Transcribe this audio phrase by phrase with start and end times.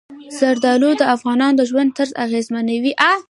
[0.39, 2.93] زردالو د افغانانو د ژوند طرز اغېزمنوي.